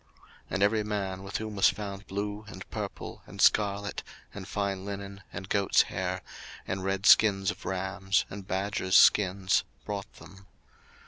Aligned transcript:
02:035:023 0.01 0.09
And 0.49 0.63
every 0.63 0.83
man, 0.83 1.21
with 1.21 1.37
whom 1.37 1.55
was 1.55 1.69
found 1.69 2.07
blue, 2.07 2.43
and 2.47 2.67
purple, 2.71 3.21
and 3.27 3.39
scarlet, 3.39 4.01
and 4.33 4.47
fine 4.47 4.83
linen, 4.83 5.21
and 5.31 5.47
goats' 5.47 5.83
hair, 5.83 6.23
and 6.65 6.83
red 6.83 7.05
skins 7.05 7.51
of 7.51 7.65
rams, 7.65 8.25
and 8.27 8.47
badgers' 8.47 8.97
skins, 8.97 9.63
brought 9.85 10.11
them. 10.13 10.47